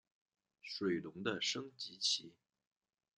[0.63, 2.33] 水龙的升级棋。